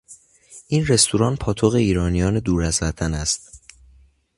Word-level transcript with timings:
این 0.67 0.87
رستوران 0.87 1.35
پاتوق 1.35 1.73
ایرانیان 1.75 2.39
دور 2.39 2.63
از 2.63 2.79
وطن 2.83 3.13
است. 3.13 3.61